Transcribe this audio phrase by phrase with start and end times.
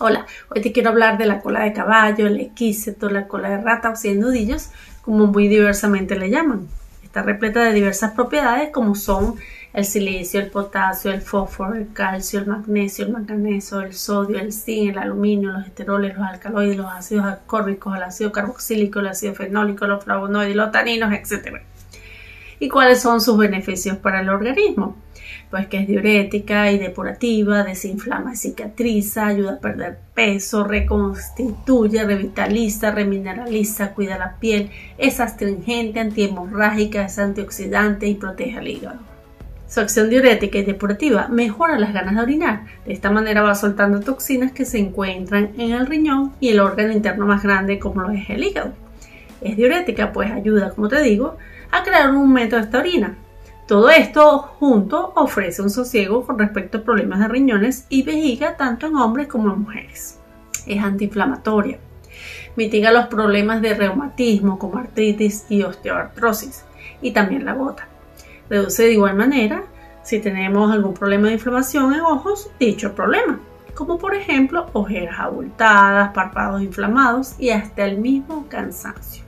[0.00, 3.60] Hola, hoy te quiero hablar de la cola de caballo, el equiseto, la cola de
[3.60, 4.68] rata o cien nudillos,
[5.02, 6.68] como muy diversamente le llaman.
[7.02, 9.34] Está repleta de diversas propiedades como son
[9.72, 14.52] el silicio, el potasio, el fósforo, el calcio, el magnesio, el manganeso, el sodio, el
[14.52, 19.34] zinc, el aluminio, los esteroles, los alcaloides, los ácidos ascórbicos, el ácido carboxílico, el ácido
[19.34, 21.60] fenólico, los flavonoides, los taninos, etc.
[22.60, 24.96] ¿Y cuáles son sus beneficios para el organismo?
[25.50, 32.90] pues que es diurética y depurativa, desinflama y cicatriza, ayuda a perder peso, reconstituye, revitaliza,
[32.90, 39.00] remineraliza, cuida la piel, es astringente, antihemorrágica, es antioxidante y protege al hígado.
[39.68, 42.64] Su acción diurética y depurativa mejora las ganas de orinar.
[42.86, 46.92] De esta manera va soltando toxinas que se encuentran en el riñón y el órgano
[46.92, 48.72] interno más grande como lo es el hígado.
[49.42, 51.36] Es diurética, pues ayuda, como te digo,
[51.70, 53.16] a crear un método de esta orina.
[53.66, 58.86] Todo esto junto ofrece un sosiego con respecto a problemas de riñones y vejiga tanto
[58.86, 60.18] en hombres como en mujeres.
[60.66, 61.78] Es antiinflamatoria.
[62.56, 66.64] Mitiga los problemas de reumatismo como artritis y osteoartrosis
[67.02, 67.88] y también la gota.
[68.48, 69.64] Reduce de igual manera
[70.02, 73.40] si tenemos algún problema de inflamación en ojos dicho problema,
[73.74, 79.27] como por ejemplo ojeras abultadas, párpados inflamados y hasta el mismo cansancio.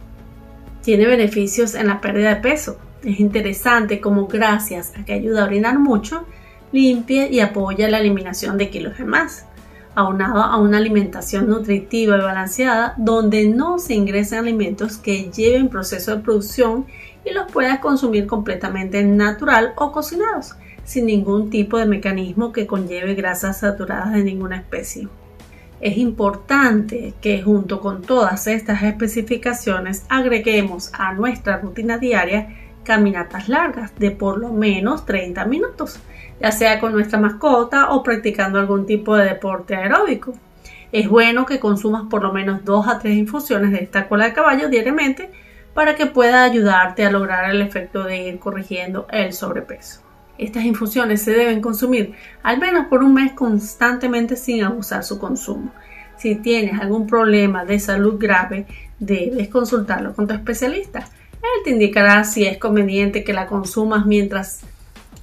[0.91, 5.46] Tiene beneficios en la pérdida de peso, es interesante como gracias a que ayuda a
[5.46, 6.27] orinar mucho,
[6.72, 9.46] limpia y apoya la eliminación de kilos de más,
[9.94, 16.16] aunado a una alimentación nutritiva y balanceada donde no se ingresan alimentos que lleven proceso
[16.16, 16.86] de producción
[17.24, 23.14] y los puedas consumir completamente natural o cocinados, sin ningún tipo de mecanismo que conlleve
[23.14, 25.06] grasas saturadas de ninguna especie.
[25.81, 33.95] Es importante que junto con todas estas especificaciones agreguemos a nuestra rutina diaria caminatas largas
[33.98, 35.98] de por lo menos 30 minutos,
[36.39, 40.34] ya sea con nuestra mascota o practicando algún tipo de deporte aeróbico.
[40.92, 44.34] Es bueno que consumas por lo menos 2 a 3 infusiones de esta cola de
[44.34, 45.31] caballo diariamente
[45.73, 50.09] para que pueda ayudarte a lograr el efecto de ir corrigiendo el sobrepeso.
[50.40, 55.73] Estas infusiones se deben consumir al menos por un mes constantemente sin abusar su consumo.
[56.18, 58.67] Si tienes algún problema de salud grave,
[58.98, 61.06] debes consultarlo con tu especialista
[61.42, 64.61] él te indicará si es conveniente que la consumas mientras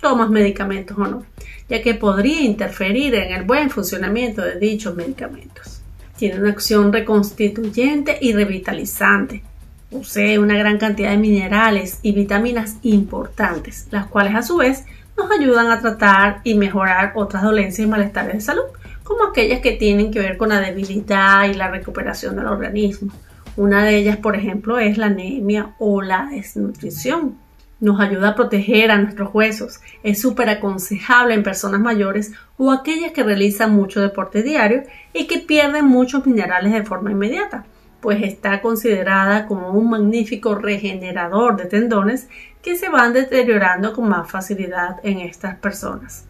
[0.02, 1.24] tomas medicamentos o no,
[1.70, 5.82] ya que podría interferir en el buen funcionamiento de dichos medicamentos.
[6.18, 9.44] Tiene una acción reconstituyente y revitalizante.
[9.92, 14.86] Posee una gran cantidad de minerales y vitaminas importantes, las cuales a su vez
[15.18, 18.66] nos ayudan a tratar y mejorar otras dolencias y malestares de salud,
[19.04, 23.12] como aquellas que tienen que ver con la debilidad y la recuperación del organismo,
[23.58, 27.40] una de ellas, por ejemplo, es la anemia o la desnutrición.
[27.80, 29.80] Nos ayuda a proteger a nuestros huesos.
[30.04, 35.40] Es súper aconsejable en personas mayores o aquellas que realizan mucho deporte diario y que
[35.40, 37.66] pierden muchos minerales de forma inmediata,
[38.02, 42.28] pues está considerada como un magnífico regenerador de tendones
[42.62, 46.26] que se van deteriorando con más facilidad en estas personas.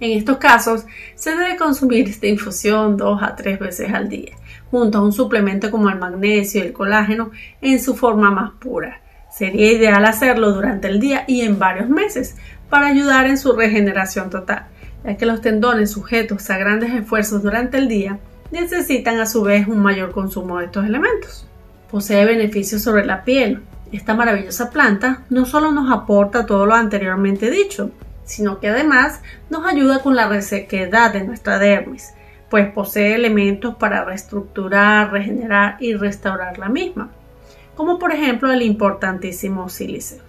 [0.00, 0.84] En estos casos,
[1.14, 4.32] se debe consumir esta infusión dos a tres veces al día,
[4.70, 9.00] junto a un suplemento como el magnesio y el colágeno en su forma más pura.
[9.30, 12.36] Sería ideal hacerlo durante el día y en varios meses
[12.68, 14.66] para ayudar en su regeneración total,
[15.04, 18.18] ya que los tendones sujetos a grandes esfuerzos durante el día
[18.52, 21.46] necesitan a su vez un mayor consumo de estos elementos.
[21.90, 23.62] Posee beneficios sobre la piel.
[23.90, 27.90] Esta maravillosa planta no solo nos aporta todo lo anteriormente dicho,
[28.24, 29.20] sino que además
[29.50, 32.14] nos ayuda con la resequedad de nuestra dermis,
[32.48, 37.10] pues posee elementos para reestructurar, regenerar y restaurar la misma,
[37.74, 40.20] como por ejemplo el importantísimo sílice.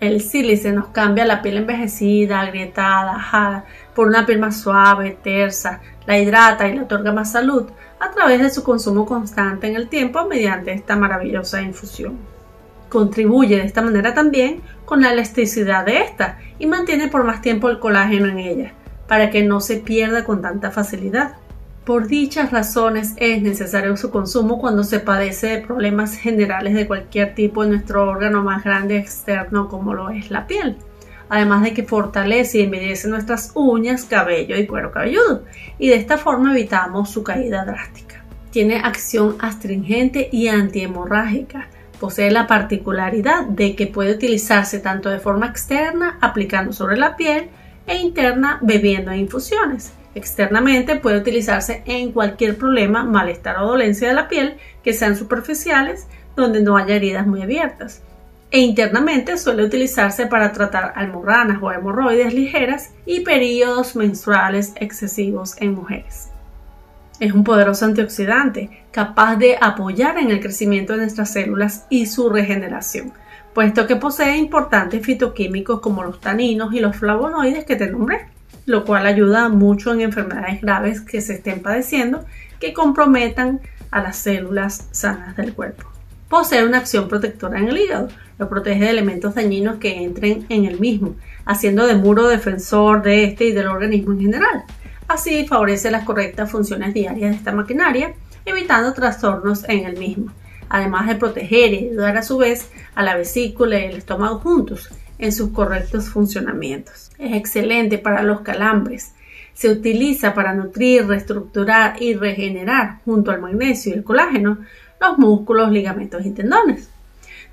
[0.00, 5.80] El sílice nos cambia la piel envejecida, agrietada, ajada, por una piel más suave, tersa,
[6.06, 7.66] la hidrata y le otorga más salud
[8.00, 12.18] a través de su consumo constante en el tiempo mediante esta maravillosa infusión.
[12.88, 17.70] Contribuye de esta manera también con la elasticidad de esta y mantiene por más tiempo
[17.70, 18.72] el colágeno en ella,
[19.06, 21.34] para que no se pierda con tanta facilidad.
[21.84, 27.34] Por dichas razones es necesario su consumo cuando se padece de problemas generales de cualquier
[27.34, 30.76] tipo en nuestro órgano más grande externo como lo es la piel.
[31.28, 35.44] Además de que fortalece y embellece nuestras uñas, cabello y cuero cabelludo
[35.78, 38.24] y de esta forma evitamos su caída drástica.
[38.50, 41.68] Tiene acción astringente y antihemorrágica
[42.02, 47.48] posee la particularidad de que puede utilizarse tanto de forma externa aplicando sobre la piel
[47.86, 49.92] e interna bebiendo infusiones.
[50.16, 56.08] Externamente puede utilizarse en cualquier problema, malestar o dolencia de la piel que sean superficiales
[56.34, 58.02] donde no haya heridas muy abiertas.
[58.54, 65.72] E internamente suele utilizarse para tratar almorranas o hemorroides ligeras y periodos menstruales excesivos en
[65.72, 66.28] mujeres.
[67.18, 72.28] Es un poderoso antioxidante, capaz de apoyar en el crecimiento de nuestras células y su
[72.28, 73.14] regeneración,
[73.54, 78.26] puesto que posee importantes fitoquímicos como los taninos y los flavonoides que te nombré,
[78.66, 82.26] lo cual ayuda mucho en enfermedades graves que se estén padeciendo
[82.60, 85.91] que comprometan a las células sanas del cuerpo.
[86.32, 88.08] Posee una acción protectora en el hígado,
[88.38, 91.14] lo protege de elementos dañinos que entren en el mismo,
[91.44, 94.64] haciendo de muro defensor de este y del organismo en general.
[95.08, 98.14] Así favorece las correctas funciones diarias de esta maquinaria,
[98.46, 100.32] evitando trastornos en el mismo,
[100.70, 104.88] además de proteger y ayudar a su vez a la vesícula y el estómago juntos
[105.18, 107.10] en sus correctos funcionamientos.
[107.18, 109.12] Es excelente para los calambres.
[109.52, 114.60] Se utiliza para nutrir, reestructurar y regenerar, junto al magnesio y el colágeno,
[115.02, 116.90] los músculos, ligamentos y tendones,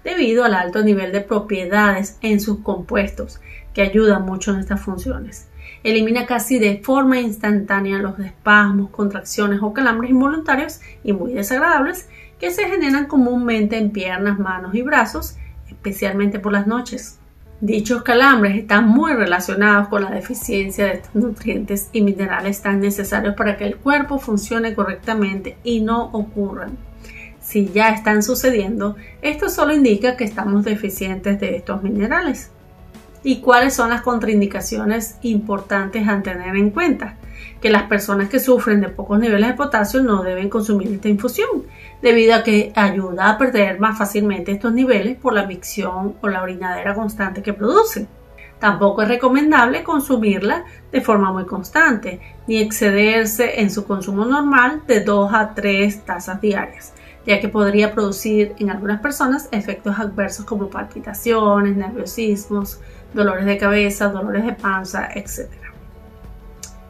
[0.03, 3.41] debido al alto nivel de propiedades en sus compuestos,
[3.73, 5.47] que ayudan mucho en estas funciones.
[5.83, 12.09] Elimina casi de forma instantánea los espasmos, contracciones o calambres involuntarios y muy desagradables
[12.39, 15.37] que se generan comúnmente en piernas, manos y brazos,
[15.67, 17.19] especialmente por las noches.
[17.61, 23.35] Dichos calambres están muy relacionados con la deficiencia de estos nutrientes y minerales tan necesarios
[23.35, 26.88] para que el cuerpo funcione correctamente y no ocurran.
[27.41, 32.51] Si ya están sucediendo, esto solo indica que estamos deficientes de estos minerales
[33.23, 37.15] y cuáles son las contraindicaciones importantes a tener en cuenta.
[37.61, 41.63] Que las personas que sufren de pocos niveles de potasio no deben consumir esta infusión,
[42.01, 46.41] debido a que ayuda a perder más fácilmente estos niveles por la micción o la
[46.41, 48.07] orinadera constante que producen.
[48.59, 54.99] Tampoco es recomendable consumirla de forma muy constante, ni excederse en su consumo normal de
[55.01, 56.93] 2 a 3 tazas diarias,
[57.25, 62.79] ya que podría producir en algunas personas efectos adversos como palpitaciones, nerviosismos,
[63.13, 65.49] dolores de cabeza, dolores de panza, etc.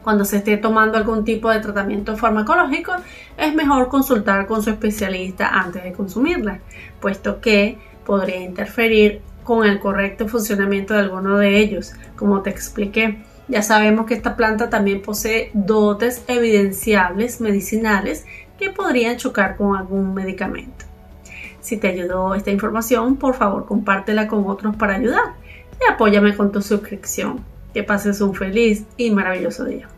[0.02, 2.92] Cuando se esté tomando algún tipo de tratamiento farmacológico,
[3.36, 6.60] es mejor consultar con su especialista antes de consumirla,
[7.00, 13.22] puesto que podría interferir con el correcto funcionamiento de alguno de ellos, como te expliqué.
[13.50, 18.24] Ya sabemos que esta planta también posee dotes evidenciables medicinales
[18.60, 20.84] que podrían chocar con algún medicamento.
[21.60, 25.34] Si te ayudó esta información, por favor compártela con otros para ayudar
[25.80, 27.40] y apóyame con tu suscripción.
[27.74, 29.88] Que pases un feliz y maravilloso día.